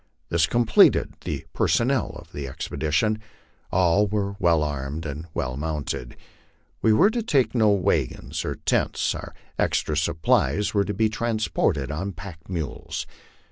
This 0.29 0.47
completed 0.47 1.13
the 1.25 1.45
personnel 1.53 2.15
of 2.17 2.31
the 2.33 2.47
expedition. 2.47 3.19
All 3.71 4.07
were 4.07 4.33
w^ll 4.41 4.65
armed 4.65 5.05
and 5.05 5.27
well 5.35 5.55
mounted. 5.57 6.17
We 6.81 6.91
were 6.91 7.11
to 7.11 7.21
take 7.21 7.53
no 7.53 7.69
wagons 7.69 8.43
or 8.43 8.55
tents; 8.55 9.13
our 9.13 9.35
extra 9.59 9.95
supplies 9.95 10.73
were 10.73 10.85
to 10.85 10.93
be 10.95 11.07
transported 11.07 11.91
on 11.91 12.13
pack 12.13 12.49
mules. 12.49 13.05